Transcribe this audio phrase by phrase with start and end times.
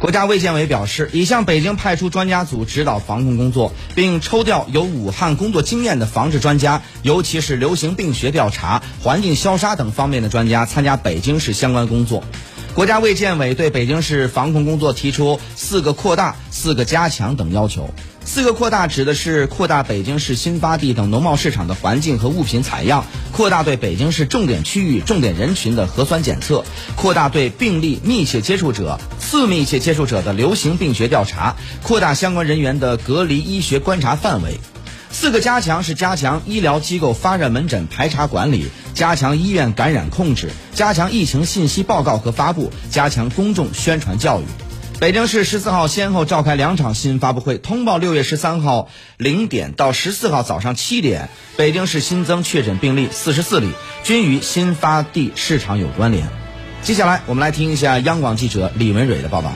[0.00, 12.22] 国家卫健委表示，已向北京派出专家组指导防控工作，并抽调有武汉工作经验的防治专家，尤其是流行病学调查、环境消杀等方面的专家参加北京市相关工作。
[12.74, 17.90] 国家卫健委对北京市防控工作提出四个扩大、四个加强等要求。
[18.24, 34.60] 四个扩大指的是扩大北京市新发地等农贸市场的环境和物品采样，扩大对北京市重点区域、重点人群的核酸检测，扩大对病例密切接触者、次密切接触者的流行病学调查，扩大相关人员的隔离医学观察范围。
[35.10, 44.44] 四个加强是加强医疗机构发热门诊排查管理，加强医院感染控制，加强疫情信息报告和发布，加强公众宣传教育。
[45.00, 53.72] 北京市十四号先后召开两场新闻发布会，通报六月十三号零点到十四号早上七点，北京市新增确诊病例四十四例，
[54.04, 56.28] 均与新发地市场有关联。
[56.82, 59.52] 接下来，我们来听一下央广记者李文蕊的报道。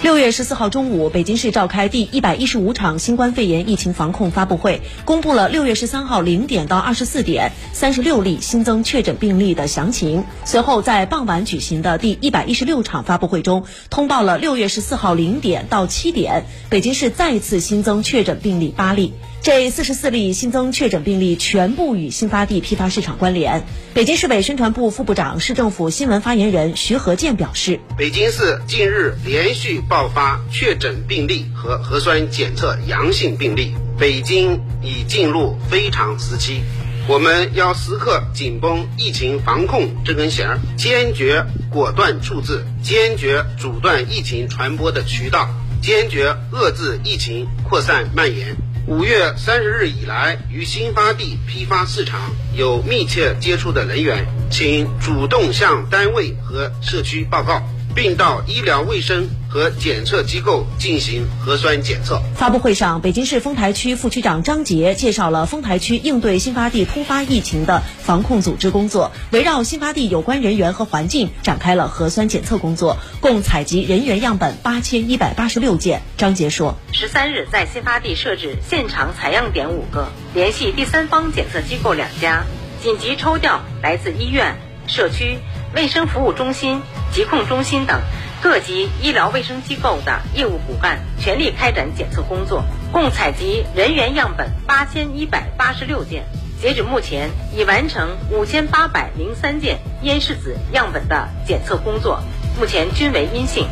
[0.00, 10.22] 六月十四号中午，北京市召开第一百一十五场新冠肺炎疫情防控发布会，公布了六月十三号零点到二十四点三十六例新增确诊病例的详情。
[10.44, 19.14] 随后，在傍晚举行的第一百一十六场发布会中，通报了六月十四号零点到七点，北京市再次新增确诊病例八例。
[19.40, 23.64] 这四十四例新增确诊病例全部与新发地批发市场关联。
[23.94, 36.60] 北京市委宣传部副部长、市政府新闻发言人徐和建表示，北京市近日连续爆发确诊病例和核酸检测阳性病例，北京已进入非常时期，
[37.08, 45.48] 我们要时刻紧绷疫情防控这根弦儿，坚决果断处置，坚决阻断疫情传播的渠道，
[45.80, 48.56] 坚决遏制疫情扩散蔓延。
[48.88, 57.62] 五月三十日以来，与新发地批发市场有密切接触的人员，请主动向单位和社区报告，
[57.94, 59.28] 并到医疗卫生
[59.58, 62.22] 和检测机构进行核酸检测。
[62.36, 76.02] 发布会上，北京市丰台区副区长张杰介绍了丰台区应对新发地突发疫情的防控组织工作，围绕新发地有关人员和环境展开了核酸检测工作，共采集人员样本八千一百八十六件。
[76.16, 82.44] 张杰说：“十三日在新发地设置现场采样点五个，联系第三方检测机构两家，
[82.80, 85.38] 紧急抽调来自医院、社区、
[85.74, 86.80] 卫生服务中心、
[87.12, 88.00] 疾控中心等
[88.40, 96.24] 各级医疗卫生机构的业务骨干，全力开展检测工作，共采集人员样本八千一百八十六件。
[96.60, 102.22] 截止目前，已完成五千八百零三件咽拭子样本的检测工作，
[102.58, 103.66] 目前均为阴性。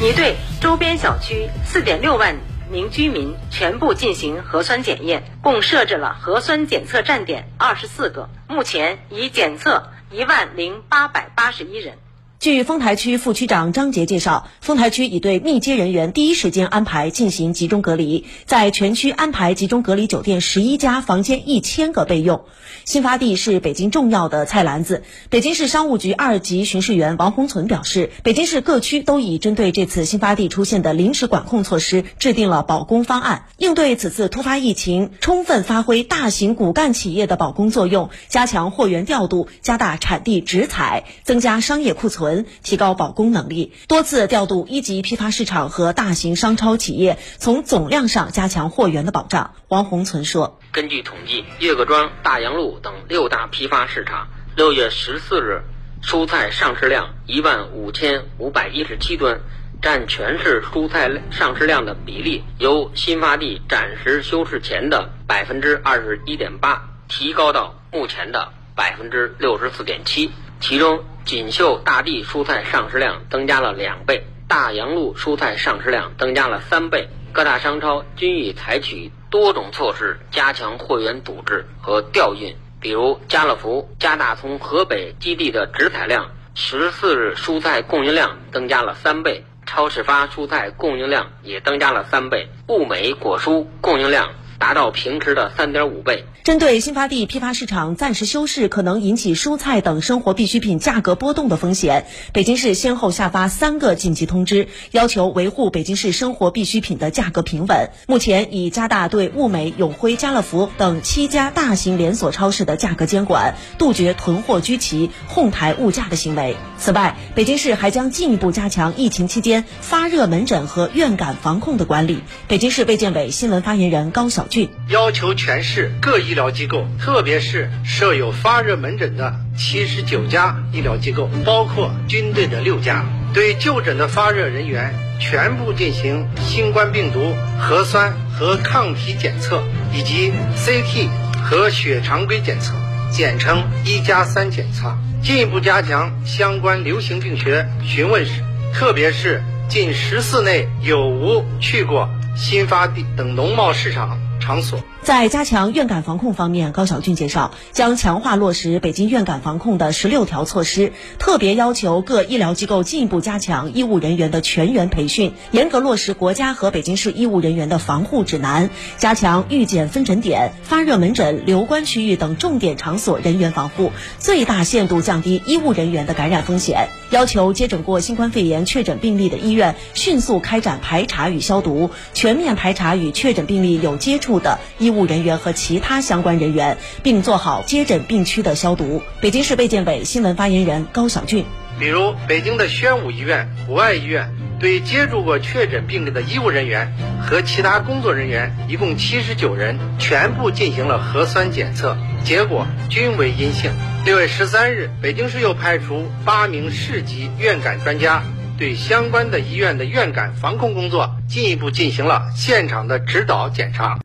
[0.00, 2.36] 已对周边小区四点六万
[2.70, 11.98] 名居民全部进行核酸检验，共设置了核酸检测站点二十四个，目前已检测一万零八百八十一人。
[12.42, 22.44] 据丰台区副区长张杰介绍，丰台区已对密接人员第一时间安排进行集中隔离，在全区安排集中隔离酒店十一家，房间一千个备用。
[22.84, 25.04] 新发地是北京重要的菜篮子。
[25.30, 42.31] 北京市商务局二级巡视员王洪存表示，北京市各区都已针对这次新发地出现的临时管控措施制定了保供方案，应对此次突发疫情，充分发挥大型骨干企业的保供作用，加强货源调度，加大产地直采，增加商业库存。
[42.62, 49.54] 提高保供能力，多次调度一级批发市场和大型商超企业，从总量上加强货源的保障。
[49.68, 55.62] 王洪存说：“根据统计，岳各庄、大洋路等六大批发市场六月十四日
[56.02, 59.40] 蔬菜上市量一万五千五百一十七吨，
[59.80, 77.08] 占全市蔬菜上市量的比例由新发地暂时休市前的百分之二十一点八提高到目前的百分之六十四点七，其中。”锦绣大地蔬菜上市量增加了两倍，大洋路蔬菜上市量增加了三倍。
[77.32, 94.28] 各大商超均已采取多种措施加强货源组织和调运，比如家乐福加大从河北基地的直采量，十四日蔬菜供应量增加了三倍，超市发蔬菜供应量也增加了三倍，物美果蔬供应量。
[94.62, 96.24] 达到平时的三点五倍。
[96.44, 107.90] 针对新发地批发市场暂时休市可能引起蔬菜等生活必需品价格波动的风险，北京市先后下发三个紧急通知，要求维护北京市生活必需品的价格平稳。
[108.06, 116.56] 目前已加大对物美、永辉、家乐福等七家大型连锁超市的价格监管，杜绝囤货居奇、哄抬物价的行为。
[116.78, 122.20] 此外，北京市还将进一步加强疫情期间发热门诊和院感防控的管理。
[122.46, 124.46] 北京市卫健委新闻发言人高晓。
[124.88, 139.62] 要求全市各医疗机构，特别是设有发热门诊的七十九家医疗机构，包括军队的六家，对就诊的发热人员全部进行新冠病毒核酸和抗体检测，
[139.94, 141.08] 以及 CT
[141.42, 142.74] 和血常规检测，
[143.10, 144.94] 简称“一加三”检测。
[145.22, 148.42] 进一步加强相关流行病学询问时，
[148.74, 154.18] 特别是近十四内有无去过新发地等农贸市场。
[154.42, 154.80] 场所。
[155.02, 176.88] 在加强院感防控方面，高晓俊介绍，将强化落实北京院感防控的十六条措施，特别要求各医疗机构进一步加强医务人员的全员培训，严格落实国家和北京市医务人员的防护指南，加强预检分诊点、发热门诊、留观区域等重点场所人员防护，最大限度降低医务人员的感染风险。
[177.10, 189.02] 要求接诊过新冠肺炎确诊病例的医院迅速开展排查与消毒，全面排查与确诊病例有接触的医务人员和其他相关人员，并做好接诊病区的消毒。
[189.20, 191.44] 北京市卫健委新闻发言人高晓俊，
[191.78, 203.70] 比如北京的宣武医院、博爱医院，对接触过确诊病例的医务人员和其他工作人员一共七十九人，全部进行了核酸检测，结果均为阴性。
[204.04, 208.24] 六月十三日，北京市又派出八名市级院感专家，
[208.58, 213.98] 对相关的医院的院感防控工作进一步进行了现场的指导检查。